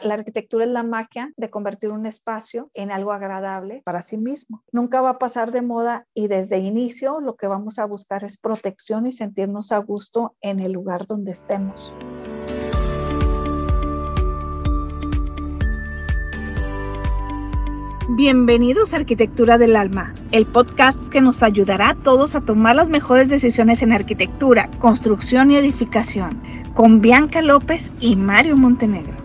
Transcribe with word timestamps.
La 0.00 0.14
arquitectura 0.14 0.64
es 0.64 0.70
la 0.70 0.84
magia 0.84 1.32
de 1.36 1.50
convertir 1.50 1.90
un 1.90 2.06
espacio 2.06 2.70
en 2.72 2.92
algo 2.92 3.10
agradable 3.10 3.82
para 3.84 4.00
sí 4.00 4.16
mismo. 4.16 4.62
Nunca 4.70 5.00
va 5.00 5.10
a 5.10 5.18
pasar 5.18 5.50
de 5.50 5.60
moda 5.60 6.06
y 6.14 6.28
desde 6.28 6.58
inicio 6.58 7.18
lo 7.20 7.34
que 7.34 7.48
vamos 7.48 7.80
a 7.80 7.84
buscar 7.84 8.22
es 8.22 8.36
protección 8.36 9.08
y 9.08 9.12
sentirnos 9.12 9.72
a 9.72 9.78
gusto 9.78 10.36
en 10.40 10.60
el 10.60 10.70
lugar 10.70 11.06
donde 11.06 11.32
estemos. 11.32 11.92
Bienvenidos 18.10 18.94
a 18.94 18.98
Arquitectura 18.98 19.58
del 19.58 19.74
Alma, 19.74 20.14
el 20.30 20.46
podcast 20.46 21.08
que 21.08 21.20
nos 21.20 21.42
ayudará 21.42 21.90
a 21.90 21.94
todos 21.96 22.36
a 22.36 22.40
tomar 22.40 22.76
las 22.76 22.88
mejores 22.88 23.28
decisiones 23.28 23.82
en 23.82 23.90
arquitectura, 23.90 24.70
construcción 24.78 25.50
y 25.50 25.56
edificación, 25.56 26.40
con 26.72 27.00
Bianca 27.00 27.42
López 27.42 27.90
y 27.98 28.14
Mario 28.14 28.56
Montenegro. 28.56 29.17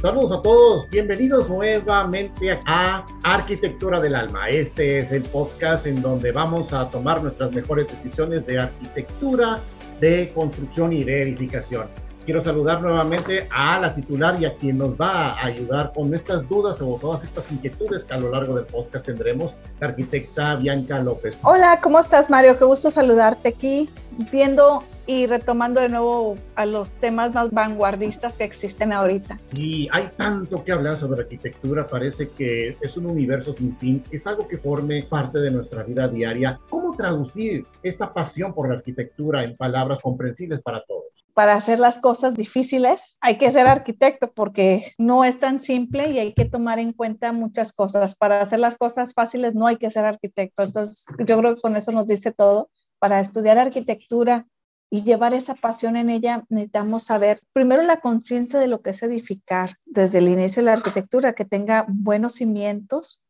Saludos 0.00 0.30
a 0.30 0.42
todos, 0.42 0.88
bienvenidos 0.90 1.50
nuevamente 1.50 2.56
a 2.66 3.04
Arquitectura 3.24 4.00
del 4.00 4.14
Alma. 4.14 4.48
Este 4.48 4.98
es 4.98 5.10
el 5.10 5.24
podcast 5.24 5.88
en 5.88 6.00
donde 6.00 6.30
vamos 6.30 6.72
a 6.72 6.88
tomar 6.88 7.20
nuestras 7.20 7.50
mejores 7.50 7.88
decisiones 7.88 8.46
de 8.46 8.60
arquitectura, 8.60 9.58
de 10.00 10.30
construcción 10.32 10.92
y 10.92 11.02
de 11.02 11.22
edificación. 11.22 11.88
Quiero 12.28 12.42
saludar 12.42 12.82
nuevamente 12.82 13.48
a 13.50 13.80
la 13.80 13.94
titular 13.94 14.38
y 14.38 14.44
a 14.44 14.54
quien 14.54 14.76
nos 14.76 14.90
va 15.00 15.30
a 15.30 15.46
ayudar 15.46 15.94
con 15.94 16.14
estas 16.14 16.46
dudas 16.46 16.78
o 16.82 16.98
todas 17.00 17.24
estas 17.24 17.50
inquietudes 17.50 18.04
que 18.04 18.12
a 18.12 18.20
lo 18.20 18.30
largo 18.30 18.54
del 18.54 18.66
podcast 18.66 19.06
tendremos, 19.06 19.56
la 19.80 19.86
arquitecta 19.86 20.56
Bianca 20.56 20.98
López. 20.98 21.38
Hola, 21.42 21.80
¿cómo 21.82 21.98
estás 21.98 22.28
Mario? 22.28 22.58
Qué 22.58 22.66
gusto 22.66 22.90
saludarte 22.90 23.48
aquí, 23.48 23.88
viendo 24.30 24.84
y 25.06 25.26
retomando 25.26 25.80
de 25.80 25.88
nuevo 25.88 26.36
a 26.54 26.66
los 26.66 26.90
temas 26.90 27.32
más 27.32 27.50
vanguardistas 27.50 28.36
que 28.36 28.44
existen 28.44 28.92
ahorita. 28.92 29.40
Y 29.56 29.88
hay 29.90 30.10
tanto 30.18 30.62
que 30.62 30.72
hablar 30.72 31.00
sobre 31.00 31.22
arquitectura, 31.22 31.86
parece 31.86 32.28
que 32.28 32.76
es 32.78 32.96
un 32.98 33.06
universo 33.06 33.54
sin 33.54 33.74
fin, 33.78 34.04
es 34.10 34.26
algo 34.26 34.46
que 34.46 34.58
forme 34.58 35.02
parte 35.04 35.38
de 35.38 35.50
nuestra 35.50 35.82
vida 35.82 36.06
diaria. 36.06 36.60
¿Cómo 36.68 36.94
traducir 36.94 37.64
esta 37.82 38.12
pasión 38.12 38.52
por 38.52 38.68
la 38.68 38.74
arquitectura 38.74 39.44
en 39.44 39.56
palabras 39.56 40.00
comprensibles 40.02 40.60
para 40.60 40.84
todos? 40.84 41.07
Para 41.38 41.54
hacer 41.54 41.78
las 41.78 42.00
cosas 42.00 42.34
difíciles 42.34 43.16
hay 43.20 43.38
que 43.38 43.52
ser 43.52 43.68
arquitecto 43.68 44.32
porque 44.32 44.92
no 44.98 45.24
es 45.24 45.38
tan 45.38 45.60
simple 45.60 46.10
y 46.10 46.18
hay 46.18 46.34
que 46.34 46.46
tomar 46.46 46.80
en 46.80 46.92
cuenta 46.92 47.30
muchas 47.30 47.72
cosas. 47.72 48.16
Para 48.16 48.42
hacer 48.42 48.58
las 48.58 48.76
cosas 48.76 49.14
fáciles 49.14 49.54
no 49.54 49.68
hay 49.68 49.76
que 49.76 49.88
ser 49.88 50.04
arquitecto. 50.04 50.64
Entonces 50.64 51.06
yo 51.24 51.38
creo 51.38 51.54
que 51.54 51.60
con 51.60 51.76
eso 51.76 51.92
nos 51.92 52.08
dice 52.08 52.32
todo. 52.32 52.70
Para 52.98 53.20
estudiar 53.20 53.56
arquitectura 53.56 54.48
y 54.90 55.04
llevar 55.04 55.32
esa 55.32 55.54
pasión 55.54 55.96
en 55.96 56.10
ella, 56.10 56.44
necesitamos 56.48 57.04
saber 57.04 57.40
primero 57.52 57.84
la 57.84 58.00
conciencia 58.00 58.58
de 58.58 58.66
lo 58.66 58.82
que 58.82 58.90
es 58.90 59.00
edificar 59.04 59.76
desde 59.86 60.18
el 60.18 60.26
inicio 60.26 60.60
de 60.60 60.66
la 60.66 60.72
arquitectura, 60.72 61.36
que 61.36 61.44
tenga 61.44 61.86
buenos 61.88 62.32
cimientos 62.32 63.22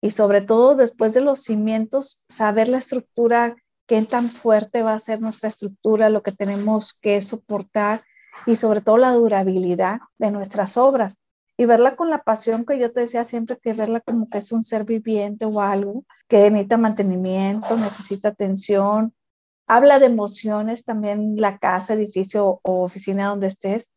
y 0.00 0.10
sobre 0.10 0.40
todo 0.40 0.74
después 0.74 1.14
de 1.14 1.20
los 1.20 1.44
cimientos, 1.44 2.24
saber 2.28 2.66
la 2.66 2.78
estructura, 2.78 3.54
qué 3.92 4.06
tan 4.06 4.30
fuerte 4.30 4.82
va 4.82 4.94
a 4.94 4.98
ser 4.98 5.20
nuestra 5.20 5.50
estructura, 5.50 6.08
lo 6.08 6.22
que 6.22 6.32
tenemos 6.32 6.94
que 6.94 7.20
soportar 7.20 8.00
y 8.46 8.56
sobre 8.56 8.80
todo 8.80 8.96
la 8.96 9.12
durabilidad 9.12 10.00
de 10.16 10.30
nuestras 10.30 10.78
obras. 10.78 11.18
Y 11.58 11.66
verla 11.66 11.94
con 11.94 12.08
la 12.08 12.22
pasión 12.22 12.64
que 12.64 12.78
yo 12.78 12.90
te 12.90 13.00
decía 13.00 13.24
siempre, 13.24 13.58
que 13.62 13.74
verla 13.74 14.00
como 14.00 14.30
que 14.30 14.38
es 14.38 14.50
un 14.50 14.64
ser 14.64 14.84
viviente 14.84 15.44
o 15.44 15.60
algo 15.60 16.06
que 16.26 16.50
necesita 16.50 16.78
mantenimiento, 16.78 17.76
necesita 17.76 18.30
atención, 18.30 19.12
Habla 19.66 19.98
de 19.98 20.06
emociones 20.06 20.84
también 20.84 21.36
la 21.36 21.58
casa, 21.58 21.94
edificio 21.94 22.60
o 22.62 22.82
oficina 22.82 23.28
donde 23.28 23.46
estés, 23.46 23.90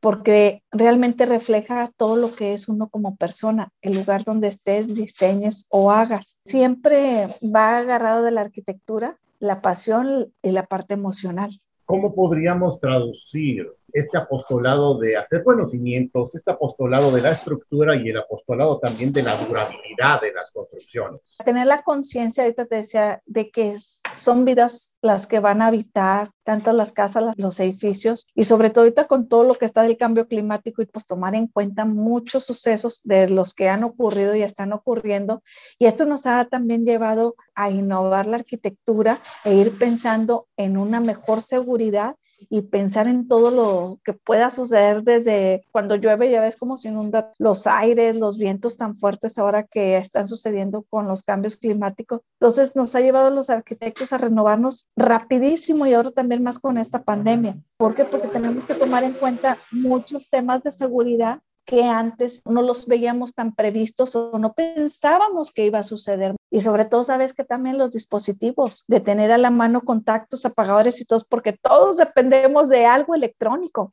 porque 0.00 0.62
realmente 0.70 1.26
refleja 1.26 1.92
todo 1.96 2.16
lo 2.16 2.34
que 2.34 2.52
es 2.52 2.68
uno 2.68 2.88
como 2.88 3.16
persona, 3.16 3.70
el 3.80 3.96
lugar 3.96 4.24
donde 4.24 4.48
estés, 4.48 4.94
diseñes 4.94 5.66
o 5.70 5.90
hagas. 5.90 6.38
Siempre 6.44 7.36
va 7.42 7.78
agarrado 7.78 8.22
de 8.22 8.30
la 8.30 8.42
arquitectura, 8.42 9.18
la 9.38 9.60
pasión 9.60 10.34
y 10.42 10.50
la 10.52 10.66
parte 10.66 10.94
emocional. 10.94 11.50
¿Cómo 11.84 12.14
podríamos 12.14 12.80
traducir 12.80 13.66
este 13.92 14.18
apostolado 14.18 14.98
de 14.98 15.16
hacer 15.16 15.42
conocimientos, 15.42 16.34
este 16.34 16.50
apostolado 16.50 17.10
de 17.10 17.22
la 17.22 17.30
estructura 17.30 17.96
y 17.96 18.08
el 18.08 18.18
apostolado 18.18 18.78
también 18.78 19.12
de 19.12 19.22
la 19.22 19.36
durabilidad 19.36 20.20
de 20.20 20.32
las 20.32 20.50
construcciones. 20.50 21.20
Tener 21.44 21.66
la 21.66 21.82
conciencia, 21.82 22.44
ahorita 22.44 22.66
te 22.66 22.76
decía, 22.76 23.22
de 23.26 23.50
que 23.50 23.76
son 24.14 24.44
vidas 24.44 24.98
las 25.02 25.26
que 25.26 25.40
van 25.40 25.62
a 25.62 25.68
habitar, 25.68 26.30
tanto 26.42 26.72
las 26.72 26.92
casas, 26.92 27.34
los 27.36 27.60
edificios, 27.60 28.26
y 28.34 28.44
sobre 28.44 28.70
todo 28.70 28.84
ahorita 28.84 29.06
con 29.06 29.28
todo 29.28 29.44
lo 29.44 29.54
que 29.54 29.64
está 29.64 29.82
del 29.82 29.96
cambio 29.96 30.26
climático 30.28 30.82
y 30.82 30.86
pues 30.86 31.06
tomar 31.06 31.34
en 31.34 31.46
cuenta 31.46 31.84
muchos 31.84 32.44
sucesos 32.44 33.02
de 33.04 33.28
los 33.28 33.54
que 33.54 33.68
han 33.68 33.84
ocurrido 33.84 34.34
y 34.34 34.42
están 34.42 34.72
ocurriendo. 34.72 35.42
Y 35.78 35.86
esto 35.86 36.04
nos 36.04 36.26
ha 36.26 36.44
también 36.46 36.84
llevado 36.84 37.36
a 37.54 37.70
innovar 37.70 38.26
la 38.26 38.36
arquitectura 38.36 39.20
e 39.44 39.54
ir 39.54 39.78
pensando 39.78 40.48
en 40.56 40.76
una 40.76 41.00
mejor 41.00 41.42
seguridad 41.42 42.16
y 42.50 42.62
pensar 42.62 43.08
en 43.08 43.28
todo 43.28 43.50
lo 43.50 43.98
que 44.04 44.12
pueda 44.12 44.50
suceder 44.50 45.02
desde 45.02 45.64
cuando 45.70 45.96
llueve, 45.96 46.30
ya 46.30 46.40
ves 46.40 46.56
cómo 46.56 46.76
se 46.76 46.88
inunda 46.88 47.32
los 47.38 47.66
aires, 47.66 48.16
los 48.16 48.38
vientos 48.38 48.76
tan 48.76 48.96
fuertes 48.96 49.38
ahora 49.38 49.64
que 49.64 49.96
están 49.96 50.28
sucediendo 50.28 50.84
con 50.88 51.06
los 51.08 51.22
cambios 51.22 51.56
climáticos. 51.56 52.20
Entonces 52.40 52.76
nos 52.76 52.94
ha 52.94 53.00
llevado 53.00 53.28
a 53.28 53.30
los 53.30 53.50
arquitectos 53.50 54.12
a 54.12 54.18
renovarnos 54.18 54.90
rapidísimo 54.96 55.86
y 55.86 55.94
ahora 55.94 56.10
también 56.10 56.42
más 56.42 56.58
con 56.58 56.78
esta 56.78 57.02
pandemia. 57.02 57.58
¿Por 57.76 57.94
qué? 57.94 58.04
Porque 58.04 58.28
tenemos 58.28 58.64
que 58.64 58.74
tomar 58.74 59.04
en 59.04 59.12
cuenta 59.12 59.58
muchos 59.70 60.28
temas 60.28 60.62
de 60.62 60.72
seguridad 60.72 61.40
que 61.68 61.84
antes 61.84 62.40
no 62.46 62.62
los 62.62 62.86
veíamos 62.86 63.34
tan 63.34 63.54
previstos 63.54 64.16
o 64.16 64.38
no 64.38 64.54
pensábamos 64.54 65.52
que 65.52 65.66
iba 65.66 65.80
a 65.80 65.82
suceder. 65.82 66.34
Y 66.50 66.62
sobre 66.62 66.86
todo, 66.86 67.04
sabes 67.04 67.34
que 67.34 67.44
también 67.44 67.76
los 67.76 67.90
dispositivos, 67.90 68.86
de 68.88 69.00
tener 69.00 69.32
a 69.32 69.36
la 69.36 69.50
mano 69.50 69.82
contactos, 69.82 70.46
apagadores 70.46 70.98
y 71.02 71.04
todos, 71.04 71.26
porque 71.26 71.52
todos 71.52 71.98
dependemos 71.98 72.70
de 72.70 72.86
algo 72.86 73.14
electrónico. 73.14 73.90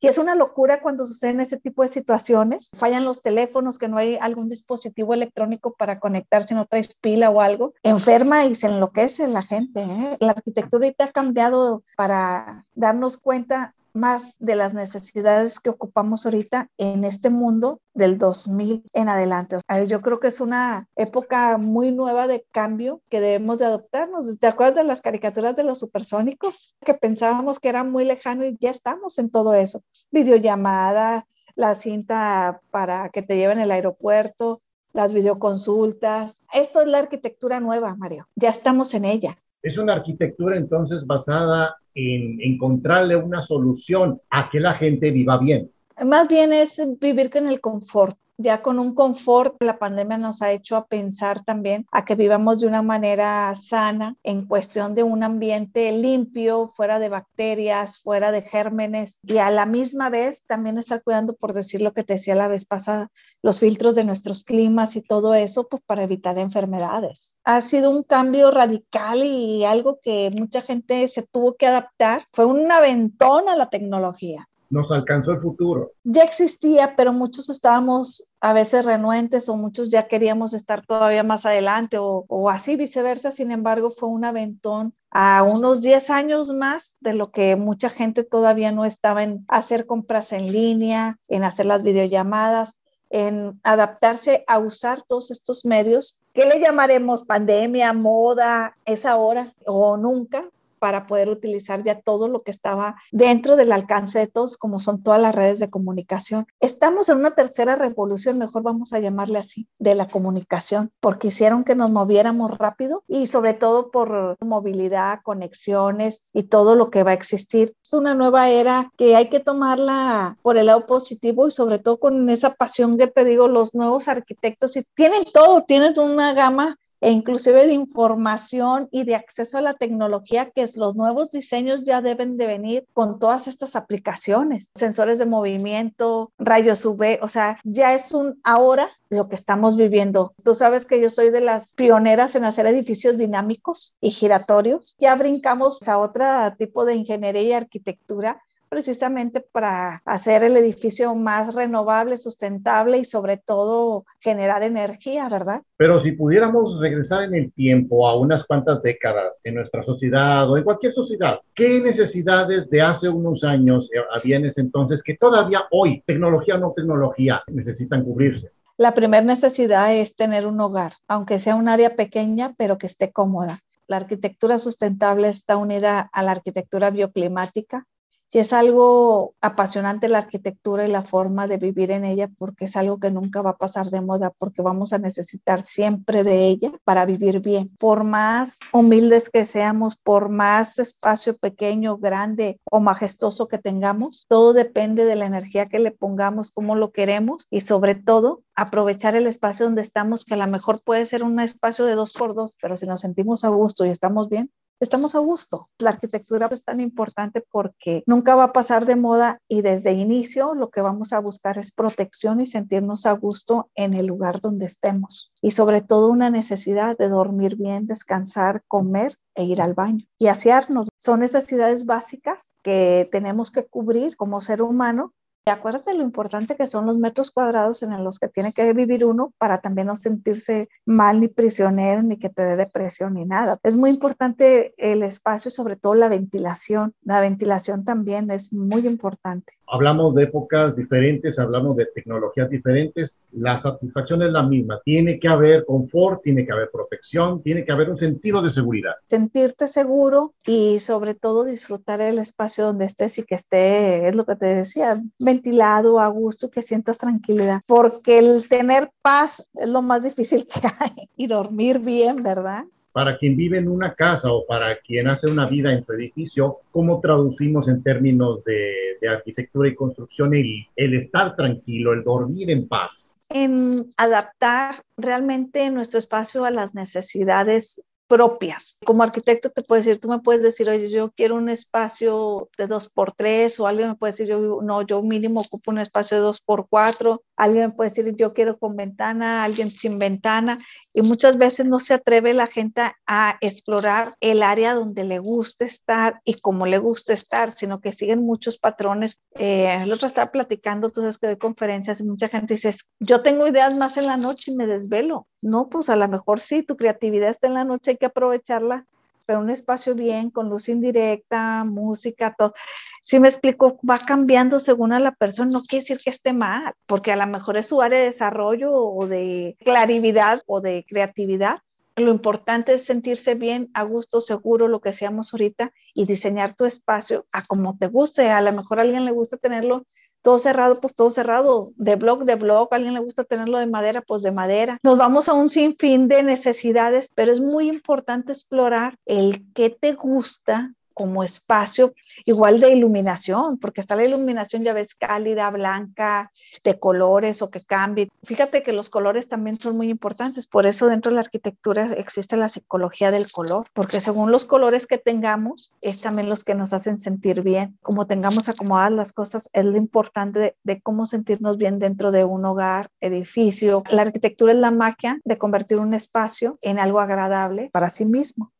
Y 0.00 0.06
es 0.06 0.16
una 0.16 0.34
locura 0.34 0.80
cuando 0.80 1.04
suceden 1.04 1.40
ese 1.40 1.60
tipo 1.60 1.82
de 1.82 1.88
situaciones. 1.88 2.70
Fallan 2.74 3.04
los 3.04 3.20
teléfonos, 3.20 3.76
que 3.76 3.88
no 3.88 3.98
hay 3.98 4.16
algún 4.18 4.48
dispositivo 4.48 5.12
electrónico 5.12 5.74
para 5.74 6.00
conectarse, 6.00 6.54
no 6.54 6.64
traes 6.64 6.94
pila 6.94 7.28
o 7.28 7.42
algo. 7.42 7.74
Enferma 7.82 8.46
y 8.46 8.54
se 8.54 8.68
enloquece 8.68 9.28
la 9.28 9.42
gente. 9.42 9.82
¿eh? 9.82 10.16
La 10.18 10.32
arquitectura 10.32 10.86
ahorita 10.86 11.04
ha 11.04 11.12
cambiado 11.12 11.84
para 11.94 12.64
darnos 12.74 13.18
cuenta 13.18 13.74
más 13.94 14.36
de 14.38 14.56
las 14.56 14.74
necesidades 14.74 15.60
que 15.60 15.70
ocupamos 15.70 16.24
ahorita 16.24 16.68
en 16.78 17.04
este 17.04 17.30
mundo 17.30 17.80
del 17.94 18.18
2000 18.18 18.84
en 18.92 19.08
adelante. 19.08 19.58
yo 19.86 20.00
creo 20.00 20.20
que 20.20 20.28
es 20.28 20.40
una 20.40 20.88
época 20.96 21.58
muy 21.58 21.92
nueva 21.92 22.26
de 22.26 22.44
cambio 22.50 23.02
que 23.08 23.20
debemos 23.20 23.58
de 23.58 23.66
adoptarnos. 23.66 24.38
¿Te 24.38 24.46
acuerdas 24.46 24.76
de 24.76 24.84
las 24.84 25.02
caricaturas 25.02 25.56
de 25.56 25.64
los 25.64 25.78
supersónicos? 25.78 26.76
Que 26.84 26.94
pensábamos 26.94 27.60
que 27.60 27.68
era 27.68 27.84
muy 27.84 28.04
lejano 28.04 28.44
y 28.44 28.56
ya 28.60 28.70
estamos 28.70 29.18
en 29.18 29.30
todo 29.30 29.54
eso. 29.54 29.82
Videollamada, 30.10 31.26
la 31.54 31.74
cinta 31.74 32.60
para 32.70 33.10
que 33.10 33.22
te 33.22 33.36
lleven 33.36 33.58
al 33.58 33.70
aeropuerto, 33.70 34.62
las 34.92 35.12
videoconsultas. 35.12 36.40
Esto 36.52 36.82
es 36.82 36.88
la 36.88 36.98
arquitectura 36.98 37.60
nueva, 37.60 37.94
Mario. 37.94 38.28
Ya 38.36 38.50
estamos 38.50 38.94
en 38.94 39.04
ella. 39.04 39.41
Es 39.62 39.78
una 39.78 39.94
arquitectura 39.94 40.56
entonces 40.56 41.06
basada 41.06 41.76
en 41.94 42.40
encontrarle 42.40 43.16
una 43.16 43.42
solución 43.42 44.20
a 44.30 44.50
que 44.50 44.60
la 44.60 44.74
gente 44.74 45.10
viva 45.10 45.38
bien. 45.38 45.70
Más 46.04 46.26
bien 46.26 46.52
es 46.52 46.82
vivir 46.98 47.30
con 47.30 47.46
el 47.46 47.60
confort 47.60 48.18
ya 48.38 48.62
con 48.62 48.78
un 48.78 48.94
confort, 48.94 49.56
la 49.60 49.78
pandemia 49.78 50.18
nos 50.18 50.42
ha 50.42 50.52
hecho 50.52 50.76
a 50.76 50.86
pensar 50.86 51.44
también 51.44 51.86
a 51.92 52.04
que 52.04 52.14
vivamos 52.14 52.60
de 52.60 52.66
una 52.66 52.82
manera 52.82 53.54
sana 53.54 54.16
en 54.22 54.46
cuestión 54.46 54.94
de 54.94 55.02
un 55.02 55.22
ambiente 55.22 55.92
limpio, 55.92 56.68
fuera 56.68 56.98
de 56.98 57.08
bacterias, 57.08 58.00
fuera 58.00 58.32
de 58.32 58.42
gérmenes 58.42 59.20
y 59.22 59.38
a 59.38 59.50
la 59.50 59.66
misma 59.66 60.10
vez 60.10 60.44
también 60.46 60.78
estar 60.78 61.02
cuidando, 61.02 61.34
por 61.34 61.52
decir 61.52 61.82
lo 61.82 61.92
que 61.92 62.04
te 62.04 62.14
decía 62.14 62.34
la 62.34 62.48
vez 62.48 62.64
pasada, 62.64 63.10
los 63.42 63.60
filtros 63.60 63.94
de 63.94 64.04
nuestros 64.04 64.44
climas 64.44 64.96
y 64.96 65.02
todo 65.02 65.34
eso, 65.34 65.68
pues 65.68 65.82
para 65.84 66.02
evitar 66.02 66.38
enfermedades. 66.38 67.36
Ha 67.44 67.60
sido 67.60 67.90
un 67.90 68.02
cambio 68.02 68.50
radical 68.50 69.22
y 69.22 69.64
algo 69.64 70.00
que 70.02 70.30
mucha 70.38 70.62
gente 70.62 71.06
se 71.08 71.22
tuvo 71.26 71.54
que 71.54 71.66
adaptar. 71.66 72.22
Fue 72.32 72.44
un 72.44 72.70
aventón 72.70 73.48
a 73.48 73.56
la 73.56 73.68
tecnología 73.68 74.48
nos 74.72 74.90
alcanzó 74.90 75.32
el 75.32 75.40
futuro. 75.40 75.92
Ya 76.02 76.22
existía, 76.22 76.96
pero 76.96 77.12
muchos 77.12 77.50
estábamos 77.50 78.26
a 78.40 78.54
veces 78.54 78.86
renuentes 78.86 79.48
o 79.50 79.56
muchos 79.56 79.90
ya 79.90 80.08
queríamos 80.08 80.54
estar 80.54 80.84
todavía 80.84 81.22
más 81.22 81.44
adelante 81.44 81.98
o, 82.00 82.48
así 82.48 82.76
viceversa. 82.76 83.30
Sin 83.30 83.52
embargo, 83.52 83.90
fue 83.90 84.08
un 84.08 84.24
aventón 84.24 84.94
a 85.10 85.42
unos 85.42 85.82
10 85.82 86.08
años 86.08 86.54
más 86.54 86.96
de 87.00 87.12
lo 87.12 87.30
que 87.30 87.54
mucha 87.54 87.90
gente 87.90 88.24
todavía 88.24 88.72
no 88.72 88.86
estaba 88.86 89.22
en 89.22 89.44
hacer 89.46 89.84
compras 89.84 90.32
en 90.32 90.50
línea, 90.50 91.18
en 91.28 91.44
hacer 91.44 91.66
las 91.66 91.82
videollamadas, 91.82 92.78
en 93.10 93.60
adaptarse 93.62 94.42
a 94.46 94.58
usar 94.58 95.02
todos 95.02 95.30
estos 95.30 95.66
medios 95.66 96.18
¿Qué 96.32 96.46
le 96.46 96.60
llamaremos? 96.60 97.24
¿Pandemia, 97.24 97.92
moda, 97.92 98.74
es 98.86 99.04
ahora 99.04 99.52
o 99.66 99.98
nunca? 99.98 100.48
Para 100.82 101.06
poder 101.06 101.30
utilizar 101.30 101.84
ya 101.84 102.00
todo 102.00 102.26
lo 102.26 102.40
que 102.40 102.50
estaba 102.50 102.96
dentro 103.12 103.54
del 103.54 103.70
alcance 103.70 104.18
de 104.18 104.26
todos, 104.26 104.56
como 104.56 104.80
son 104.80 105.00
todas 105.04 105.22
las 105.22 105.32
redes 105.32 105.60
de 105.60 105.70
comunicación. 105.70 106.48
Estamos 106.58 107.08
en 107.08 107.18
una 107.18 107.36
tercera 107.36 107.76
revolución, 107.76 108.36
mejor 108.36 108.64
vamos 108.64 108.92
a 108.92 108.98
llamarle 108.98 109.38
así, 109.38 109.68
de 109.78 109.94
la 109.94 110.08
comunicación, 110.08 110.90
porque 110.98 111.28
hicieron 111.28 111.62
que 111.62 111.76
nos 111.76 111.92
moviéramos 111.92 112.58
rápido 112.58 113.04
y 113.06 113.28
sobre 113.28 113.54
todo 113.54 113.92
por 113.92 114.36
movilidad, 114.40 115.20
conexiones 115.22 116.24
y 116.32 116.42
todo 116.42 116.74
lo 116.74 116.90
que 116.90 117.04
va 117.04 117.12
a 117.12 117.14
existir. 117.14 117.76
Es 117.84 117.92
una 117.92 118.16
nueva 118.16 118.48
era 118.48 118.90
que 118.96 119.14
hay 119.14 119.28
que 119.28 119.38
tomarla 119.38 120.36
por 120.42 120.58
el 120.58 120.66
lado 120.66 120.84
positivo 120.86 121.46
y 121.46 121.52
sobre 121.52 121.78
todo 121.78 122.00
con 122.00 122.28
esa 122.28 122.54
pasión 122.54 122.98
que 122.98 123.06
te 123.06 123.24
digo, 123.24 123.46
los 123.46 123.72
nuevos 123.76 124.08
arquitectos 124.08 124.76
y 124.76 124.82
tienen 124.94 125.22
todo, 125.32 125.62
tienen 125.62 125.96
una 126.00 126.32
gama 126.32 126.76
e 127.02 127.10
inclusive 127.10 127.66
de 127.66 127.74
información 127.74 128.88
y 128.92 129.02
de 129.02 129.16
acceso 129.16 129.58
a 129.58 129.60
la 129.60 129.74
tecnología, 129.74 130.50
que 130.50 130.62
es 130.62 130.76
los 130.76 130.94
nuevos 130.94 131.32
diseños 131.32 131.84
ya 131.84 132.00
deben 132.00 132.36
de 132.36 132.46
venir 132.46 132.86
con 132.94 133.18
todas 133.18 133.48
estas 133.48 133.74
aplicaciones, 133.74 134.70
sensores 134.74 135.18
de 135.18 135.26
movimiento, 135.26 136.32
rayos 136.38 136.84
UV, 136.86 137.18
o 137.20 137.28
sea, 137.28 137.58
ya 137.64 137.92
es 137.92 138.12
un 138.12 138.40
ahora 138.44 138.88
lo 139.08 139.28
que 139.28 139.34
estamos 139.34 139.76
viviendo. 139.76 140.32
Tú 140.44 140.54
sabes 140.54 140.86
que 140.86 141.00
yo 141.00 141.10
soy 141.10 141.30
de 141.30 141.40
las 141.40 141.74
pioneras 141.74 142.36
en 142.36 142.44
hacer 142.44 142.66
edificios 142.66 143.18
dinámicos 143.18 143.96
y 144.00 144.10
giratorios. 144.10 144.94
Ya 144.98 145.14
brincamos 145.16 145.86
a 145.88 145.98
otro 145.98 146.24
tipo 146.56 146.84
de 146.84 146.94
ingeniería 146.94 147.42
y 147.42 147.52
arquitectura 147.52 148.40
precisamente 148.72 149.42
para 149.42 150.00
hacer 150.06 150.42
el 150.44 150.56
edificio 150.56 151.14
más 151.14 151.54
renovable, 151.54 152.16
sustentable 152.16 152.96
y 152.96 153.04
sobre 153.04 153.36
todo 153.36 154.06
generar 154.18 154.62
energía, 154.62 155.28
¿verdad? 155.28 155.60
Pero 155.76 156.00
si 156.00 156.12
pudiéramos 156.12 156.80
regresar 156.80 157.24
en 157.24 157.34
el 157.34 157.52
tiempo 157.52 158.08
a 158.08 158.18
unas 158.18 158.44
cuantas 158.46 158.80
décadas 158.80 159.42
en 159.44 159.56
nuestra 159.56 159.82
sociedad 159.82 160.50
o 160.50 160.56
en 160.56 160.64
cualquier 160.64 160.94
sociedad, 160.94 161.40
¿qué 161.54 161.82
necesidades 161.82 162.70
de 162.70 162.80
hace 162.80 163.10
unos 163.10 163.44
años 163.44 163.90
había 164.10 164.36
en 164.36 164.46
ese 164.46 164.62
entonces 164.62 165.02
que 165.02 165.18
todavía 165.18 165.64
hoy, 165.70 166.02
tecnología 166.06 166.54
o 166.54 166.58
no 166.58 166.72
tecnología, 166.74 167.42
necesitan 167.48 168.02
cubrirse? 168.02 168.52
La 168.78 168.94
primera 168.94 169.22
necesidad 169.22 169.94
es 169.94 170.16
tener 170.16 170.46
un 170.46 170.58
hogar, 170.62 170.92
aunque 171.08 171.38
sea 171.38 171.56
un 171.56 171.68
área 171.68 171.94
pequeña, 171.94 172.54
pero 172.56 172.78
que 172.78 172.86
esté 172.86 173.12
cómoda. 173.12 173.60
La 173.86 173.98
arquitectura 173.98 174.56
sustentable 174.56 175.28
está 175.28 175.58
unida 175.58 176.08
a 176.10 176.22
la 176.22 176.30
arquitectura 176.30 176.90
bioclimática, 176.90 177.86
y 178.34 178.38
es 178.38 178.54
algo 178.54 179.34
apasionante 179.42 180.08
la 180.08 180.18
arquitectura 180.18 180.86
y 180.86 180.90
la 180.90 181.02
forma 181.02 181.46
de 181.46 181.58
vivir 181.58 181.90
en 181.90 182.06
ella 182.06 182.30
porque 182.38 182.64
es 182.64 182.76
algo 182.76 182.98
que 182.98 183.10
nunca 183.10 183.42
va 183.42 183.50
a 183.50 183.58
pasar 183.58 183.90
de 183.90 184.00
moda 184.00 184.30
porque 184.30 184.62
vamos 184.62 184.94
a 184.94 184.98
necesitar 184.98 185.60
siempre 185.60 186.24
de 186.24 186.46
ella 186.46 186.72
para 186.84 187.04
vivir 187.04 187.40
bien. 187.40 187.70
Por 187.78 188.04
más 188.04 188.58
humildes 188.72 189.28
que 189.28 189.44
seamos, 189.44 189.96
por 189.96 190.30
más 190.30 190.78
espacio 190.78 191.36
pequeño, 191.36 191.98
grande 191.98 192.58
o 192.70 192.80
majestuoso 192.80 193.48
que 193.48 193.58
tengamos, 193.58 194.24
todo 194.28 194.54
depende 194.54 195.04
de 195.04 195.16
la 195.16 195.26
energía 195.26 195.66
que 195.66 195.78
le 195.78 195.90
pongamos, 195.90 196.52
cómo 196.52 196.74
lo 196.74 196.90
queremos 196.90 197.46
y 197.50 197.60
sobre 197.60 197.96
todo 197.96 198.44
aprovechar 198.54 199.14
el 199.14 199.26
espacio 199.26 199.66
donde 199.66 199.82
estamos, 199.82 200.24
que 200.24 200.34
a 200.34 200.38
lo 200.38 200.46
mejor 200.46 200.82
puede 200.82 201.04
ser 201.04 201.22
un 201.22 201.38
espacio 201.38 201.84
de 201.84 201.96
dos 201.96 202.14
por 202.14 202.34
dos, 202.34 202.56
pero 202.62 202.78
si 202.78 202.86
nos 202.86 203.02
sentimos 203.02 203.44
a 203.44 203.50
gusto 203.50 203.84
y 203.84 203.90
estamos 203.90 204.30
bien, 204.30 204.50
estamos 204.82 205.14
a 205.14 205.20
gusto. 205.20 205.68
La 205.78 205.90
arquitectura 205.90 206.48
es 206.50 206.64
tan 206.64 206.80
importante 206.80 207.44
porque 207.50 208.02
nunca 208.06 208.34
va 208.34 208.44
a 208.44 208.52
pasar 208.52 208.84
de 208.84 208.96
moda 208.96 209.40
y 209.48 209.62
desde 209.62 209.92
inicio 209.92 210.54
lo 210.54 210.70
que 210.70 210.80
vamos 210.80 211.12
a 211.12 211.20
buscar 211.20 211.56
es 211.56 211.72
protección 211.72 212.40
y 212.40 212.46
sentirnos 212.46 213.06
a 213.06 213.12
gusto 213.12 213.70
en 213.74 213.94
el 213.94 214.06
lugar 214.06 214.40
donde 214.40 214.66
estemos. 214.66 215.32
Y 215.40 215.52
sobre 215.52 215.82
todo 215.82 216.08
una 216.08 216.30
necesidad 216.30 216.96
de 216.98 217.08
dormir 217.08 217.56
bien, 217.56 217.86
descansar, 217.86 218.62
comer 218.66 219.16
e 219.34 219.44
ir 219.44 219.62
al 219.62 219.74
baño 219.74 220.04
y 220.18 220.26
asearnos. 220.26 220.88
Son 220.96 221.20
necesidades 221.20 221.86
básicas 221.86 222.52
que 222.62 223.08
tenemos 223.12 223.50
que 223.50 223.66
cubrir 223.66 224.16
como 224.16 224.42
ser 224.42 224.62
humano 224.62 225.14
acuérdate 225.50 225.94
lo 225.94 226.02
importante 226.02 226.56
que 226.56 226.66
son 226.66 226.86
los 226.86 226.98
metros 226.98 227.30
cuadrados 227.30 227.82
en 227.82 228.04
los 228.04 228.18
que 228.18 228.28
tiene 228.28 228.52
que 228.52 228.72
vivir 228.72 229.04
uno 229.04 229.32
para 229.38 229.60
también 229.60 229.88
no 229.88 229.96
sentirse 229.96 230.68
mal 230.86 231.20
ni 231.20 231.28
prisionero, 231.28 232.02
ni 232.02 232.18
que 232.18 232.28
te 232.28 232.42
dé 232.42 232.56
depresión 232.56 233.14
ni 233.14 233.24
nada. 233.24 233.58
Es 233.62 233.76
muy 233.76 233.90
importante 233.90 234.74
el 234.76 235.02
espacio 235.02 235.50
sobre 235.50 235.76
todo 235.76 235.94
la 235.94 236.08
ventilación. 236.08 236.94
La 237.02 237.20
ventilación 237.20 237.84
también 237.84 238.30
es 238.30 238.52
muy 238.52 238.86
importante 238.86 239.54
hablamos 239.72 240.14
de 240.14 240.24
épocas 240.24 240.76
diferentes, 240.76 241.38
hablamos 241.38 241.74
de 241.76 241.86
tecnologías 241.86 242.50
diferentes, 242.50 243.18
la 243.32 243.56
satisfacción 243.56 244.22
es 244.22 244.30
la 244.30 244.42
misma. 244.42 244.80
Tiene 244.84 245.18
que 245.18 245.28
haber 245.28 245.64
confort, 245.64 246.22
tiene 246.22 246.44
que 246.44 246.52
haber 246.52 246.70
protección, 246.70 247.42
tiene 247.42 247.64
que 247.64 247.72
haber 247.72 247.88
un 247.88 247.96
sentido 247.96 248.42
de 248.42 248.50
seguridad. 248.50 248.92
Sentirte 249.08 249.68
seguro 249.68 250.34
y 250.44 250.78
sobre 250.78 251.14
todo 251.14 251.44
disfrutar 251.44 252.02
el 252.02 252.18
espacio 252.18 252.66
donde 252.66 252.84
estés 252.84 253.18
y 253.18 253.22
que 253.22 253.34
esté, 253.34 254.08
es 254.08 254.14
lo 254.14 254.26
que 254.26 254.36
te 254.36 254.46
decía, 254.46 255.02
ventilado, 255.18 256.00
a 256.00 256.08
gusto, 256.08 256.50
que 256.50 256.60
sientas 256.60 256.98
tranquilidad, 256.98 257.62
porque 257.66 258.18
el 258.18 258.46
tener 258.48 258.90
paz 259.00 259.46
es 259.54 259.68
lo 259.68 259.80
más 259.80 260.02
difícil 260.02 260.46
que 260.52 260.68
hay 260.78 261.08
y 261.16 261.28
dormir 261.28 261.78
bien, 261.78 262.22
¿verdad? 262.22 262.66
Para 262.92 263.16
quien 263.16 263.36
vive 263.36 263.58
en 263.58 263.68
una 263.68 263.94
casa 263.94 264.30
o 264.30 264.46
para 264.46 264.78
quien 264.80 265.08
hace 265.08 265.28
una 265.28 265.46
vida 265.46 265.72
en 265.72 265.84
su 265.84 265.92
edificio, 265.92 266.58
¿cómo 266.70 267.00
traducimos 267.00 267.68
en 267.68 267.82
términos 267.82 268.44
de, 268.44 268.80
arquitectura 269.08 269.68
y 269.68 269.74
construcción 269.74 270.32
el, 270.32 270.94
estar 270.94 271.34
tranquilo, 271.34 271.92
el 271.92 272.04
dormir 272.04 272.50
en 272.50 272.68
paz? 272.68 273.18
En 273.30 273.90
adaptar 273.96 274.76
realmente 274.96 275.68
nuestro 275.70 275.98
espacio 275.98 276.44
a 276.44 276.52
las 276.52 276.74
necesidades 276.74 277.82
propias. 278.06 278.76
Como 278.84 279.02
arquitecto 279.02 279.48
te 279.48 279.62
puedo 279.62 279.80
decir, 279.80 279.98
tú 279.98 280.08
me 280.08 280.20
puedes 280.20 280.42
decir, 280.42 280.68
oye, 280.68 280.90
yo 280.90 281.10
quiero 281.16 281.34
un 281.34 281.48
espacio 281.48 282.50
de 282.58 282.66
dos 282.66 282.88
por 282.88 283.12
tres, 283.12 283.58
o 283.58 283.66
alguien 283.66 283.88
me 283.88 283.94
puede 283.96 284.12
decir, 284.12 284.26
yo 284.26 284.60
no, 284.62 284.82
yo 284.82 285.02
mínimo 285.02 285.40
ocupo 285.40 285.70
un 285.70 285.78
espacio 285.78 286.18
de 286.18 286.22
dos 286.22 286.40
por 286.40 286.68
cuatro, 286.68 287.22
alguien 287.36 287.72
puede 287.72 287.90
decir, 287.90 288.14
yo 288.16 288.32
quiero 288.32 288.58
con 288.58 288.76
ventana, 288.76 289.44
alguien 289.44 289.70
sin 289.70 289.98
ventana, 289.98 290.58
y 290.92 291.02
muchas 291.02 291.38
veces 291.38 291.66
no 291.66 291.80
se 291.80 291.94
atreve 291.94 292.34
la 292.34 292.46
gente 292.46 292.82
a 293.06 293.36
explorar 293.40 294.16
el 294.20 294.42
área 294.42 294.74
donde 294.74 295.04
le 295.04 295.18
gusta 295.18 295.64
estar 295.64 296.20
y 296.24 296.34
cómo 296.34 296.66
le 296.66 296.78
gusta 296.78 297.12
estar, 297.12 297.50
sino 297.50 297.80
que 297.80 297.92
siguen 297.92 298.22
muchos 298.22 298.58
patrones. 298.58 299.22
Eh, 299.34 299.82
el 299.82 299.92
otro 299.92 300.06
estaba 300.06 300.30
platicando, 300.30 300.90
sabes 300.94 301.18
que 301.18 301.28
doy 301.28 301.38
conferencias 301.38 302.00
y 302.00 302.04
mucha 302.04 302.28
gente 302.28 302.54
dice, 302.54 302.74
yo 303.00 303.22
tengo 303.22 303.46
ideas 303.46 303.74
más 303.74 303.96
en 303.96 304.06
la 304.06 304.16
noche 304.16 304.50
y 304.50 304.56
me 304.56 304.66
desvelo. 304.66 305.26
No, 305.40 305.68
pues 305.68 305.88
a 305.88 305.96
lo 305.96 306.06
mejor 306.08 306.40
sí, 306.40 306.62
tu 306.62 306.76
creatividad 306.76 307.30
está 307.30 307.46
en 307.46 307.54
la 307.54 307.64
noche, 307.64 307.92
hay 307.92 307.96
que 307.96 308.06
aprovecharla 308.06 308.86
pero 309.26 309.40
un 309.40 309.50
espacio 309.50 309.94
bien, 309.94 310.30
con 310.30 310.48
luz 310.48 310.68
indirecta, 310.68 311.64
música, 311.64 312.34
todo. 312.36 312.54
Si 313.02 313.18
me 313.18 313.28
explico, 313.28 313.78
va 313.88 313.98
cambiando 313.98 314.60
según 314.60 314.92
a 314.92 315.00
la 315.00 315.12
persona, 315.12 315.50
no 315.50 315.62
quiere 315.62 315.82
decir 315.82 315.98
que 315.98 316.10
esté 316.10 316.32
mal, 316.32 316.74
porque 316.86 317.12
a 317.12 317.16
lo 317.16 317.26
mejor 317.26 317.56
es 317.56 317.66
su 317.66 317.82
área 317.82 317.98
de 317.98 318.06
desarrollo 318.06 318.72
o 318.74 319.06
de 319.06 319.56
claridad 319.64 320.42
o 320.46 320.60
de 320.60 320.84
creatividad. 320.88 321.58
Lo 321.96 322.10
importante 322.10 322.74
es 322.74 322.86
sentirse 322.86 323.34
bien, 323.34 323.70
a 323.74 323.82
gusto, 323.82 324.22
seguro, 324.22 324.66
lo 324.66 324.80
que 324.80 324.94
seamos 324.94 325.34
ahorita, 325.34 325.72
y 325.94 326.06
diseñar 326.06 326.54
tu 326.54 326.64
espacio 326.64 327.26
a 327.32 327.44
como 327.44 327.74
te 327.74 327.86
guste. 327.86 328.30
A 328.30 328.40
lo 328.40 328.52
mejor 328.52 328.78
a 328.78 328.82
alguien 328.82 329.04
le 329.04 329.10
gusta 329.10 329.36
tenerlo 329.36 329.84
todo 330.22 330.38
cerrado, 330.38 330.80
pues 330.80 330.94
todo 330.94 331.10
cerrado, 331.10 331.72
de 331.76 331.96
blog, 331.96 332.24
de 332.24 332.36
blog, 332.36 332.68
a 332.70 332.76
alguien 332.76 332.94
le 332.94 333.00
gusta 333.00 333.24
tenerlo 333.24 333.58
de 333.58 333.66
madera, 333.66 334.02
pues 334.02 334.22
de 334.22 334.30
madera. 334.30 334.78
Nos 334.82 334.96
vamos 334.96 335.28
a 335.28 335.34
un 335.34 335.48
sinfín 335.48 336.08
de 336.08 336.22
necesidades, 336.22 337.10
pero 337.14 337.32
es 337.32 337.40
muy 337.40 337.68
importante 337.68 338.32
explorar 338.32 338.96
el 339.04 339.44
que 339.52 339.70
te 339.70 339.92
gusta 339.92 340.72
como 340.92 341.24
espacio 341.24 341.94
igual 342.24 342.60
de 342.60 342.72
iluminación, 342.72 343.58
porque 343.58 343.80
está 343.80 343.96
la 343.96 344.04
iluminación, 344.04 344.64
ya 344.64 344.72
ves, 344.72 344.94
cálida, 344.94 345.50
blanca, 345.50 346.30
de 346.64 346.78
colores 346.78 347.42
o 347.42 347.50
que 347.50 347.60
cambie. 347.60 348.08
Fíjate 348.24 348.62
que 348.62 348.72
los 348.72 348.90
colores 348.90 349.28
también 349.28 349.60
son 349.60 349.76
muy 349.76 349.88
importantes, 349.88 350.46
por 350.46 350.66
eso 350.66 350.86
dentro 350.86 351.10
de 351.10 351.16
la 351.16 351.22
arquitectura 351.22 351.92
existe 351.92 352.36
la 352.36 352.48
psicología 352.48 353.10
del 353.10 353.30
color, 353.30 353.66
porque 353.72 354.00
según 354.00 354.30
los 354.30 354.44
colores 354.44 354.86
que 354.86 354.98
tengamos, 354.98 355.72
es 355.80 356.00
también 356.00 356.28
los 356.28 356.44
que 356.44 356.54
nos 356.54 356.72
hacen 356.72 356.98
sentir 356.98 357.42
bien. 357.42 357.78
Como 357.82 358.06
tengamos 358.06 358.48
acomodadas 358.48 358.92
las 358.92 359.12
cosas, 359.12 359.50
es 359.52 359.64
lo 359.64 359.76
importante 359.76 360.38
de, 360.38 360.56
de 360.62 360.80
cómo 360.80 361.06
sentirnos 361.06 361.56
bien 361.56 361.78
dentro 361.78 362.12
de 362.12 362.24
un 362.24 362.44
hogar, 362.44 362.88
edificio. 363.00 363.82
La 363.90 364.02
arquitectura 364.02 364.52
es 364.52 364.58
la 364.58 364.70
magia 364.70 365.20
de 365.24 365.38
convertir 365.38 365.78
un 365.78 365.94
espacio 365.94 366.58
en 366.62 366.78
algo 366.78 367.00
agradable 367.00 367.70
para 367.72 367.90
sí 367.90 368.04
mismo 368.04 368.52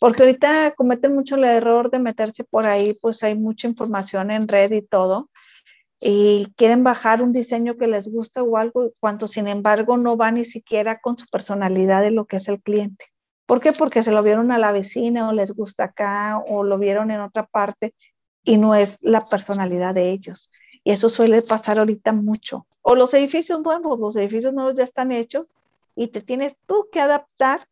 porque 0.00 0.22
ahorita 0.22 0.74
cometen 0.76 1.14
mucho 1.14 1.36
el 1.36 1.44
error 1.44 1.90
de 1.90 1.98
meterse 1.98 2.44
por 2.44 2.66
ahí, 2.66 2.96
pues 3.00 3.22
hay 3.22 3.34
mucha 3.34 3.68
información 3.68 4.30
en 4.30 4.48
red 4.48 4.72
y 4.72 4.82
todo, 4.82 5.30
y 6.00 6.52
quieren 6.56 6.84
bajar 6.84 7.22
un 7.22 7.32
diseño 7.32 7.76
que 7.76 7.88
les 7.88 8.10
gusta 8.10 8.42
o 8.42 8.56
algo, 8.56 8.92
cuando 9.00 9.26
sin 9.26 9.48
embargo 9.48 9.96
no 9.96 10.16
va 10.16 10.30
ni 10.30 10.44
siquiera 10.44 11.00
con 11.00 11.18
su 11.18 11.26
personalidad 11.26 12.02
de 12.02 12.12
lo 12.12 12.26
que 12.26 12.36
es 12.36 12.48
el 12.48 12.60
cliente. 12.60 13.06
¿Por 13.46 13.60
qué? 13.60 13.72
Porque 13.72 14.02
se 14.02 14.12
lo 14.12 14.22
vieron 14.22 14.52
a 14.52 14.58
la 14.58 14.72
vecina 14.72 15.28
o 15.28 15.32
les 15.32 15.54
gusta 15.54 15.84
acá 15.84 16.38
o 16.46 16.62
lo 16.62 16.78
vieron 16.78 17.10
en 17.10 17.20
otra 17.20 17.46
parte 17.46 17.94
y 18.44 18.58
no 18.58 18.74
es 18.74 18.98
la 19.02 19.26
personalidad 19.26 19.94
de 19.94 20.10
ellos. 20.10 20.50
Y 20.84 20.92
eso 20.92 21.08
suele 21.08 21.42
pasar 21.42 21.78
ahorita 21.78 22.12
mucho. 22.12 22.66
O 22.82 22.94
los 22.94 23.12
edificios 23.14 23.60
nuevos, 23.62 23.98
los 23.98 24.16
edificios 24.16 24.52
nuevos 24.52 24.76
ya 24.76 24.84
están 24.84 25.12
hechos 25.12 25.46
y 25.96 26.08
te 26.08 26.20
tienes 26.20 26.56
tú 26.66 26.88
que 26.92 27.00
adaptar 27.00 27.66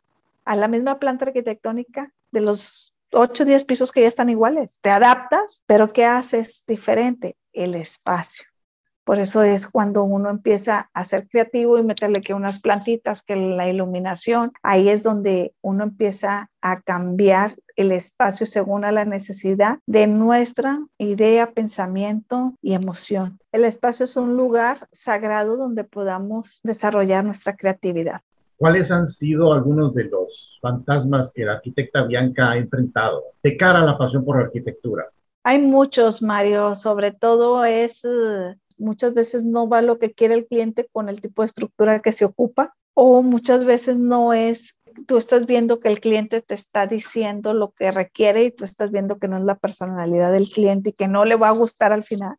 a 0.47 0.57
la 0.57 0.69
misma 0.69 0.99
planta 0.99 1.27
arquitectónica 1.27 2.13
de 2.31 2.41
los 2.41 2.95
8 3.13 3.43
o 3.43 3.47
10 3.47 3.65
pisos 3.65 3.93
que 3.93 4.03
ya 4.03 4.09
están 4.09 4.31
iguales. 4.31 4.79
Te 4.81 4.91
adaptas, 4.91 5.63
pero 5.67 5.93
¿qué 5.93 6.05
haces 6.05 6.65
diferente? 6.67 7.37
El 7.53 7.75
espacio. 7.75 8.45
Por 9.05 9.21
eso 9.21 9.45
es 9.45 9.69
cuando 9.69 10.03
uno 10.03 10.31
empieza 10.31 10.91
a 10.93 11.05
ser 11.05 11.29
creativo 11.29 11.79
y 11.79 11.85
meterle 11.85 12.23
que 12.23 12.35
unas 12.35 12.59
plantitas, 12.59 13.23
que 13.23 13.37
la 13.37 13.69
iluminación, 13.69 14.51
ahí 14.65 14.89
es 14.89 15.05
donde 15.05 15.55
uno 15.63 15.85
empieza 15.85 16.51
a 16.61 16.81
cambiar 16.81 17.55
el 17.77 17.93
espacio 17.93 18.47
según 18.47 18.85
a 18.85 18.91
la 18.91 19.05
necesidad 19.05 19.79
de 19.87 20.09
nuestra 20.09 20.81
idea, 20.99 21.53
pensamiento 21.53 22.55
y 22.61 22.75
emoción. 22.75 23.39
El 23.53 23.65
espacio 23.65 24.05
es 24.05 24.17
un 24.17 24.37
lugar 24.37 24.89
sagrado 24.91 25.57
donde 25.57 25.85
podamos 25.85 26.61
desarrollar 26.65 27.25
nuestra 27.25 27.55
creatividad. 27.55 28.23
¿Cuáles 28.57 28.91
han 28.91 29.07
sido 29.07 29.53
algunos 29.53 29.95
de 29.95 30.05
los 30.05 30.59
fantasmas 30.63 31.33
que 31.35 31.45
la 31.45 31.55
arquitecta 31.55 32.07
Bianca 32.07 32.53
ha 32.53 32.57
enfrentado 32.57 33.23
de 33.43 33.57
cara 33.57 33.83
a 33.83 33.85
la 33.85 33.99
pasión 33.99 34.25
por 34.25 34.39
la 34.39 34.47
arquitectura? 34.47 35.05
Hay 35.43 35.61
muchos, 35.61 36.23
Mario. 36.23 36.75
Sobre 36.75 37.13
todo 37.13 37.65
es 37.65 38.05
eh, 38.05 38.57
muchas 38.79 39.15
veces 39.15 39.45
no 39.45 39.69
va 39.69 39.83
lo 39.83 39.99
que 39.99 40.13
quiere 40.13 40.35
el 40.35 40.47
cliente 40.47 40.89
con 40.91 41.09
el 41.09 41.21
tipo 41.21 41.43
de 41.43 41.47
estructura 41.47 42.01
que 42.01 42.13
se 42.13 42.25
ocupa 42.25 42.75
o 42.95 43.23
muchas 43.23 43.65
veces 43.65 43.99
no 43.99 44.33
es, 44.33 44.79
tú 45.07 45.19
estás 45.19 45.47
viendo 45.47 45.81
que 45.81 45.89
el 45.89 46.01
cliente 46.01 46.41
te 46.41 46.55
está 46.55 46.87
diciendo 46.87 47.53
lo 47.53 47.73
que 47.73 47.91
requiere 47.91 48.45
y 48.45 48.51
tú 48.51 48.65
estás 48.65 48.91
viendo 48.91 49.19
que 49.19 49.29
no 49.29 49.37
es 49.37 49.45
la 49.45 49.57
personalidad 49.57 50.33
del 50.33 50.49
cliente 50.49 50.91
y 50.91 50.93
que 50.95 51.09
no 51.09 51.27
le 51.27 51.37
va 51.37 51.49
a 51.49 51.53
gustar 51.53 51.93
al 51.93 52.05
final 52.05 52.37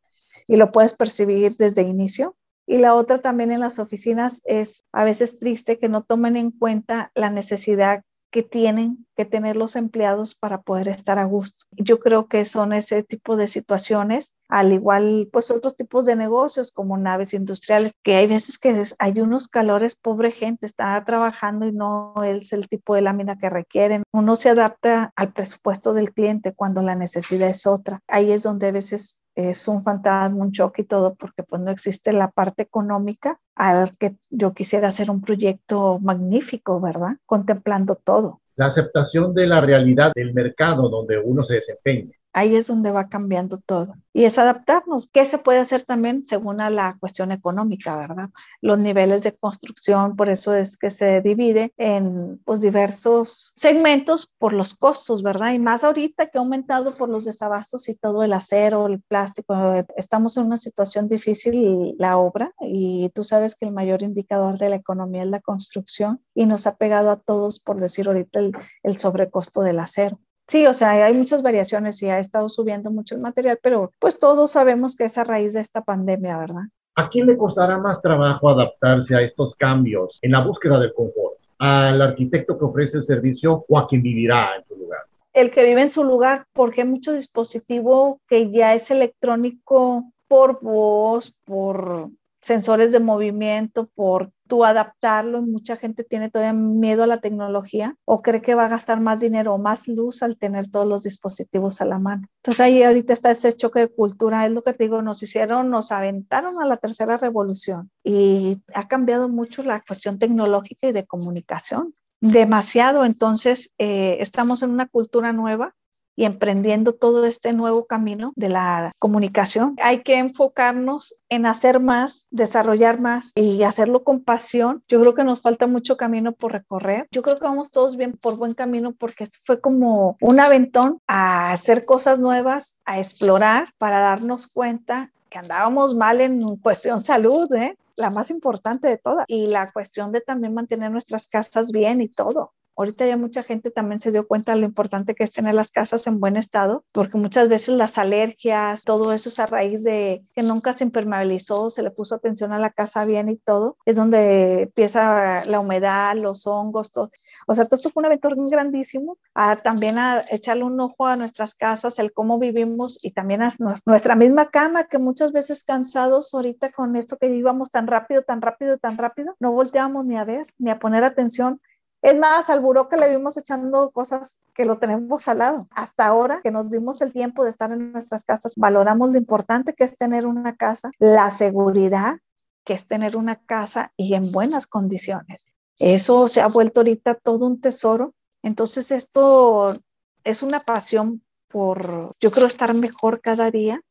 y 0.47 0.55
lo 0.55 0.71
puedes 0.71 0.95
percibir 0.95 1.55
desde 1.57 1.83
inicio. 1.83 2.35
Y 2.67 2.79
la 2.79 2.95
otra 2.95 3.19
también 3.19 3.51
en 3.51 3.61
las 3.61 3.79
oficinas 3.79 4.41
es 4.43 4.83
a 4.91 5.05
veces 5.05 5.39
triste 5.39 5.79
que 5.79 5.87
no 5.87 6.03
tomen 6.03 6.35
en 6.35 6.51
cuenta 6.51 7.11
la 7.15 7.29
necesidad 7.29 8.03
que 8.29 8.43
tienen 8.43 9.07
que 9.15 9.25
tener 9.25 9.55
los 9.55 9.75
empleados 9.75 10.35
para 10.35 10.61
poder 10.61 10.89
estar 10.89 11.17
a 11.17 11.23
gusto. 11.23 11.65
Yo 11.71 11.99
creo 11.99 12.27
que 12.27 12.43
son 12.45 12.73
ese 12.73 13.03
tipo 13.03 13.37
de 13.37 13.47
situaciones, 13.47 14.35
al 14.49 14.73
igual 14.73 15.29
pues 15.31 15.49
otros 15.49 15.75
tipos 15.75 16.05
de 16.05 16.15
negocios 16.15 16.71
como 16.71 16.97
naves 16.97 17.33
industriales, 17.33 17.93
que 18.03 18.15
hay 18.15 18.27
veces 18.27 18.57
que 18.57 18.83
hay 18.99 19.21
unos 19.21 19.47
calores, 19.47 19.95
pobre 19.95 20.31
gente, 20.31 20.65
está 20.65 21.03
trabajando 21.05 21.67
y 21.67 21.71
no 21.71 22.13
es 22.23 22.51
el 22.53 22.67
tipo 22.67 22.95
de 22.95 23.01
lámina 23.01 23.37
que 23.37 23.49
requieren. 23.49 24.03
Uno 24.11 24.35
se 24.35 24.49
adapta 24.49 25.13
al 25.15 25.31
presupuesto 25.31 25.93
del 25.93 26.13
cliente 26.13 26.53
cuando 26.53 26.81
la 26.81 26.95
necesidad 26.95 27.49
es 27.49 27.65
otra. 27.65 28.01
Ahí 28.07 28.31
es 28.31 28.43
donde 28.43 28.67
a 28.67 28.71
veces 28.71 29.21
es 29.37 29.67
un 29.67 29.83
fantasma, 29.83 30.43
un 30.43 30.51
choque 30.51 30.81
y 30.81 30.85
todo, 30.85 31.13
porque 31.13 31.43
pues 31.43 31.61
no 31.61 31.69
existe 31.69 32.11
la 32.11 32.31
parte 32.31 32.63
económica 32.63 33.39
al 33.55 33.95
que 33.95 34.15
yo 34.31 34.51
quisiera 34.53 34.87
hacer 34.87 35.11
un 35.11 35.21
proyecto 35.21 35.99
magnífico, 35.99 36.81
¿verdad? 36.81 37.17
Contemplando 37.23 37.93
todo. 37.95 38.41
La 38.55 38.65
aceptación 38.65 39.35
de 39.35 39.45
la 39.45 39.61
realidad 39.61 40.11
del 40.15 40.33
mercado 40.33 40.89
donde 40.89 41.19
uno 41.19 41.43
se 41.43 41.55
desempeña. 41.55 42.16
Ahí 42.37 42.55
es 42.55 42.67
donde 42.67 42.91
va 42.91 43.09
cambiando 43.09 43.57
todo. 43.57 43.95
Y 44.13 44.25
es 44.25 44.37
adaptarnos. 44.37 45.09
¿Qué 45.11 45.25
se 45.25 45.39
puede 45.39 45.57
hacer 45.57 45.85
también 45.85 46.27
según 46.27 46.61
a 46.61 46.69
la 46.69 46.95
cuestión 46.99 47.31
económica, 47.31 47.97
verdad? 47.97 48.29
Los 48.61 48.77
niveles 48.77 49.23
de 49.23 49.35
construcción, 49.35 50.15
por 50.15 50.29
eso 50.29 50.53
es 50.53 50.77
que 50.77 50.91
se 50.91 51.19
divide 51.21 51.73
en 51.77 52.39
pues, 52.45 52.61
diversos 52.61 53.53
segmentos 53.55 54.31
por 54.37 54.53
los 54.53 54.75
costos, 54.75 55.23
¿verdad? 55.23 55.53
Y 55.53 55.57
más 55.57 55.83
ahorita 55.83 56.27
que 56.27 56.37
ha 56.37 56.41
aumentado 56.41 56.95
por 56.95 57.09
los 57.09 57.25
desabastos 57.25 57.89
y 57.89 57.95
todo 57.95 58.21
el 58.21 58.33
acero, 58.33 58.85
el 58.85 59.01
plástico. 59.01 59.55
Estamos 59.95 60.37
en 60.37 60.45
una 60.45 60.57
situación 60.57 61.07
difícil 61.07 61.95
la 61.97 62.17
obra 62.17 62.53
y 62.59 63.09
tú 63.15 63.23
sabes 63.23 63.55
que 63.55 63.65
el 63.65 63.71
mayor 63.71 64.03
indicador 64.03 64.59
de 64.59 64.69
la 64.69 64.75
economía 64.75 65.23
es 65.23 65.29
la 65.29 65.41
construcción 65.41 66.21
y 66.35 66.45
nos 66.45 66.67
ha 66.67 66.75
pegado 66.75 67.09
a 67.09 67.19
todos, 67.19 67.59
por 67.59 67.79
decir 67.79 68.07
ahorita, 68.07 68.41
el, 68.41 68.51
el 68.83 68.95
sobrecosto 68.95 69.61
del 69.61 69.79
acero. 69.79 70.19
Sí, 70.47 70.65
o 70.65 70.73
sea, 70.73 70.91
hay 71.05 71.13
muchas 71.13 71.41
variaciones 71.41 72.01
y 72.01 72.09
ha 72.09 72.19
estado 72.19 72.47
subiendo 72.47 72.89
mucho 72.89 73.15
el 73.15 73.21
material, 73.21 73.59
pero 73.61 73.91
pues 73.99 74.17
todos 74.17 74.51
sabemos 74.51 74.95
que 74.95 75.05
es 75.05 75.17
a 75.17 75.25
raíz 75.25 75.53
de 75.53 75.59
esta 75.59 75.83
pandemia, 75.83 76.37
¿verdad? 76.37 76.63
¿A 76.95 77.09
quién 77.09 77.27
le 77.27 77.37
costará 77.37 77.77
más 77.77 78.01
trabajo 78.01 78.49
adaptarse 78.49 79.15
a 79.15 79.21
estos 79.21 79.55
cambios 79.55 80.19
en 80.21 80.31
la 80.31 80.43
búsqueda 80.43 80.79
del 80.79 80.93
confort? 80.93 81.37
¿Al 81.59 82.01
arquitecto 82.01 82.57
que 82.57 82.65
ofrece 82.65 82.97
el 82.97 83.03
servicio 83.03 83.65
o 83.67 83.77
a 83.77 83.87
quien 83.87 84.01
vivirá 84.01 84.55
en 84.55 84.65
su 84.65 84.75
lugar? 84.77 85.01
El 85.33 85.51
que 85.51 85.65
vive 85.65 85.81
en 85.81 85.89
su 85.89 86.03
lugar, 86.03 86.45
porque 86.53 86.81
hay 86.81 86.87
mucho 86.87 87.11
dispositivo 87.13 88.21
que 88.27 88.49
ya 88.49 88.73
es 88.73 88.89
electrónico 88.89 90.11
por 90.27 90.61
voz, 90.61 91.35
por 91.45 92.09
sensores 92.47 92.93
de 92.93 93.01
movimiento, 93.01 93.89
por 93.93 94.31
tú 94.47 94.63
adaptarlo. 94.63 95.41
Mucha 95.41 95.75
gente 95.75 96.05
tiene 96.05 96.31
todavía 96.31 96.53
miedo 96.53 97.03
a 97.03 97.07
la 97.07 97.19
tecnología 97.19 97.97
o 98.05 98.21
cree 98.21 98.41
que 98.41 98.55
va 98.55 98.65
a 98.65 98.69
gastar 98.69 99.01
más 99.01 99.19
dinero 99.19 99.53
o 99.53 99.57
más 99.57 99.87
luz 99.89 100.23
al 100.23 100.37
tener 100.37 100.71
todos 100.71 100.87
los 100.87 101.03
dispositivos 101.03 101.81
a 101.81 101.85
la 101.85 101.99
mano. 101.99 102.27
Entonces 102.37 102.61
ahí 102.61 102.83
ahorita 102.83 103.11
está 103.11 103.31
ese 103.31 103.51
choque 103.51 103.81
de 103.81 103.87
cultura, 103.89 104.45
es 104.45 104.51
lo 104.51 104.61
que 104.61 104.73
te 104.73 104.85
digo, 104.85 105.01
nos 105.01 105.21
hicieron, 105.21 105.69
nos 105.69 105.91
aventaron 105.91 106.61
a 106.61 106.65
la 106.65 106.77
tercera 106.77 107.17
revolución 107.17 107.91
y 108.01 108.61
ha 108.73 108.87
cambiado 108.87 109.27
mucho 109.27 109.61
la 109.61 109.81
cuestión 109.81 110.17
tecnológica 110.17 110.87
y 110.87 110.93
de 110.93 111.05
comunicación. 111.05 111.93
Demasiado, 112.21 113.03
entonces 113.03 113.71
eh, 113.77 114.17
estamos 114.21 114.63
en 114.63 114.71
una 114.71 114.87
cultura 114.87 115.33
nueva 115.33 115.75
y 116.17 116.25
emprendiendo 116.25 116.93
todo 116.93 117.25
este 117.25 117.53
nuevo 117.53 117.85
camino 117.85 118.33
de 118.35 118.49
la 118.49 118.91
comunicación. 118.99 119.75
Hay 119.81 120.01
que 120.01 120.15
enfocarnos 120.15 121.15
en 121.29 121.45
hacer 121.45 121.79
más, 121.79 122.27
desarrollar 122.31 122.99
más 122.99 123.31
y 123.35 123.63
hacerlo 123.63 124.03
con 124.03 124.23
pasión. 124.23 124.83
Yo 124.89 124.99
creo 124.99 125.13
que 125.13 125.23
nos 125.23 125.41
falta 125.41 125.67
mucho 125.67 125.95
camino 125.95 126.33
por 126.33 126.51
recorrer. 126.51 127.07
Yo 127.11 127.21
creo 127.21 127.37
que 127.37 127.45
vamos 127.45 127.71
todos 127.71 127.95
bien 127.95 128.13
por 128.13 128.35
buen 128.35 128.55
camino 128.55 128.93
porque 128.93 129.23
esto 129.23 129.37
fue 129.43 129.61
como 129.61 130.17
un 130.19 130.39
aventón 130.39 130.99
a 131.07 131.51
hacer 131.51 131.85
cosas 131.85 132.19
nuevas, 132.19 132.79
a 132.83 132.97
explorar 132.97 133.69
para 133.77 133.99
darnos 133.99 134.47
cuenta 134.47 135.11
que 135.29 135.37
andábamos 135.37 135.93
mal 135.93 136.19
en 136.21 136.55
cuestión 136.57 137.03
salud, 137.03 137.53
¿eh? 137.53 137.77
la 137.97 138.09
más 138.11 138.29
importante 138.31 138.87
de 138.87 138.97
todas, 138.97 139.25
y 139.27 139.47
la 139.47 139.71
cuestión 139.71 140.11
de 140.11 140.21
también 140.21 140.53
mantener 140.53 140.91
nuestras 140.91 141.27
casas 141.27 141.71
bien 141.71 141.99
y 141.99 142.07
todo. 142.07 142.53
Ahorita 142.77 143.07
ya 143.07 143.17
mucha 143.17 143.41
gente 143.41 143.71
también 143.71 143.97
se 143.99 144.11
dio 144.11 144.27
cuenta 144.27 144.53
de 144.53 144.59
lo 144.59 144.65
importante 144.67 145.15
que 145.15 145.23
es 145.23 145.31
tener 145.31 145.55
las 145.55 145.71
casas 145.71 146.05
en 146.05 146.19
buen 146.19 146.37
estado, 146.37 146.85
porque 146.91 147.17
muchas 147.17 147.49
veces 147.49 147.69
las 147.69 147.97
alergias, 147.97 148.83
todo 148.83 149.13
eso 149.13 149.29
es 149.29 149.39
a 149.39 149.47
raíz 149.47 149.83
de 149.83 150.23
que 150.35 150.43
nunca 150.43 150.73
se 150.73 150.83
impermeabilizó, 150.83 151.71
se 151.71 151.81
le 151.81 151.89
puso 151.89 152.13
atención 152.13 152.53
a 152.53 152.59
la 152.59 152.69
casa 152.69 153.03
bien 153.05 153.29
y 153.29 153.37
todo, 153.37 153.77
es 153.85 153.95
donde 153.95 154.63
empieza 154.63 155.43
la 155.45 155.59
humedad, 155.59 156.15
los 156.15 156.45
hongos, 156.45 156.91
todo. 156.91 157.09
O 157.47 157.55
sea, 157.55 157.65
todo 157.65 157.77
esto 157.77 157.89
fue 157.89 158.01
un 158.01 158.05
evento 158.05 158.29
grandísimo, 158.31 159.17
a, 159.33 159.55
también 159.55 159.97
a 159.97 160.23
echarle 160.29 160.63
un 160.63 160.79
ojo 160.79 161.07
a 161.07 161.15
nuestras 161.15 161.55
casas, 161.55 161.97
el 161.97 162.13
cómo 162.13 162.37
vivimos 162.37 162.99
y 163.01 163.11
también 163.11 163.41
a 163.41 163.51
nuestra 163.85 164.15
misma 164.15 164.49
cama, 164.51 164.83
que 164.83 164.99
muchas 164.99 165.31
veces 165.31 165.63
cansados 165.63 166.31
ahorita 166.31 166.71
con 166.71 166.95
esto 166.95 167.17
que 167.17 167.27
íbamos 167.27 167.71
tan 167.71 167.87
rápido, 167.87 168.21
tan 168.21 168.41
rápido, 168.41 168.77
tan 168.77 168.99
rápido, 168.99 169.35
no 169.39 169.51
volteábamos 169.51 170.05
ni 170.05 170.15
a 170.15 170.25
ver, 170.25 170.45
ni 170.59 170.69
a 170.69 170.77
poner 170.77 171.03
atención 171.03 171.59
es 172.01 172.17
más, 172.17 172.49
al 172.49 172.59
buró 172.59 172.89
que 172.89 172.97
le 172.97 173.09
vimos 173.09 173.37
echando 173.37 173.91
cosas 173.91 174.39
que 174.53 174.65
lo 174.65 174.77
tenemos 174.77 175.27
al 175.27 175.39
lado. 175.39 175.67
Hasta 175.71 176.05
ahora 176.05 176.41
que 176.43 176.51
nos 176.51 176.69
dimos 176.69 177.01
el 177.01 177.11
tiempo 177.11 177.43
de 177.43 177.49
estar 177.49 177.71
en 177.71 177.91
nuestras 177.91 178.23
casas, 178.23 178.53
valoramos 178.55 179.11
lo 179.11 179.17
importante 179.17 179.73
que 179.73 179.83
es 179.83 179.97
tener 179.97 180.27
una 180.27 180.55
casa, 180.55 180.91
la 180.99 181.31
seguridad 181.31 182.17
que 182.63 182.73
es 182.73 182.85
tener 182.85 183.15
una 183.15 183.37
casa 183.37 183.93
y 183.95 184.13
en 184.13 184.31
buenas 184.31 184.67
condiciones. 184.67 185.45
Eso 185.79 186.27
se 186.27 186.41
ha 186.41 186.47
vuelto 186.47 186.81
ahorita 186.81 187.15
todo 187.15 187.45
un 187.45 187.61
tesoro. 187.61 188.13
Entonces 188.43 188.91
esto 188.91 189.79
es 190.25 190.43
una 190.43 190.59
pasión 190.59 191.23
por, 191.47 192.13
yo 192.19 192.31
creo, 192.31 192.45
estar 192.45 192.73
mejor 192.73 193.21
cada 193.21 193.51
día 193.51 193.81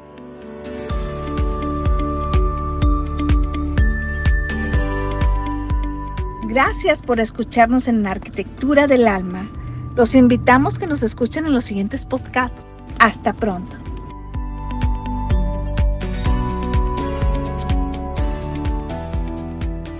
Gracias 6.56 7.02
por 7.02 7.20
escucharnos 7.20 7.90
en 7.90 8.08
Arquitectura 8.08 8.88
del 8.88 9.10
Alma. 9.10 9.46
Los 9.94 10.16
invitamos 10.16 10.80
que 10.80 10.88
nos 10.88 11.04
escuchen 11.04 11.46
en 11.46 11.54
los 11.54 11.66
siguientes 11.66 12.06
podcasts. 12.06 12.58
Hasta 12.98 13.34
pronto. 13.34 13.76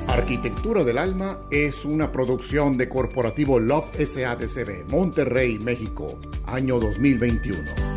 Arquitectura 0.08 0.86
del 0.86 0.98
Alma 0.98 1.40
es 1.52 1.84
una 1.84 2.14
producción 2.14 2.78
de 2.78 2.88
Corporativo 2.88 3.60
Love 3.60 3.94
SADCB, 3.98 4.90
Monterrey, 4.90 5.60
México, 5.60 6.18
año 6.46 6.80
2021. 6.80 7.95